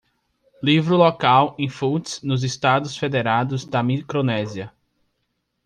Livro 0.63 0.95
local 0.97 1.55
em 1.59 1.69
Fults 1.69 2.23
nos 2.23 2.43
Estados 2.43 2.97
Federados 2.97 3.65
da 3.67 3.83
Micronésia 3.83 4.73